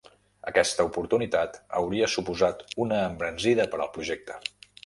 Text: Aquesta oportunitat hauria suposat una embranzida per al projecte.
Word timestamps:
Aquesta 0.51 0.85
oportunitat 0.89 1.59
hauria 1.81 2.09
suposat 2.15 2.65
una 2.87 3.01
embranzida 3.11 3.71
per 3.75 3.83
al 3.87 3.93
projecte. 4.01 4.43